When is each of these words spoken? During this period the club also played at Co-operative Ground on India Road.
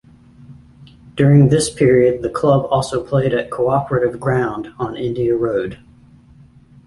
During 1.15 1.49
this 1.49 1.69
period 1.69 2.23
the 2.23 2.29
club 2.31 2.65
also 2.71 3.05
played 3.05 3.35
at 3.35 3.51
Co-operative 3.51 4.19
Ground 4.19 4.69
on 4.79 4.97
India 4.97 5.35
Road. 5.37 5.77